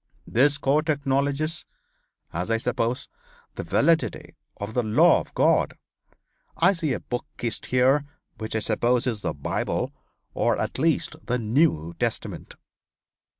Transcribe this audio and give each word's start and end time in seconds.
This 0.25 0.57
court 0.57 0.89
acknowledges 0.89 1.63
as 2.33 2.49
I 2.49 2.57
suppose 2.57 3.07
the 3.53 3.61
validity 3.61 4.33
of 4.57 4.73
the 4.73 4.81
law 4.81 5.19
of 5.21 5.31
God. 5.35 5.77
I 6.57 6.73
see 6.73 6.93
a 6.93 6.99
book 6.99 7.27
kissed 7.37 7.67
here 7.67 8.03
which 8.39 8.55
I 8.55 8.61
suppose 8.61 9.05
is 9.05 9.21
the 9.21 9.35
Bible, 9.35 9.93
or 10.33 10.59
at 10.59 10.79
least 10.79 11.15
the 11.23 11.37
New 11.37 11.93
Testament. 11.99 12.55